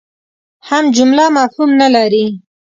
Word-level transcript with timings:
هم 0.69 0.83
جمله 0.97 1.25
مفهوم 1.37 1.69
نه 1.81 1.87
لري. 1.95 2.25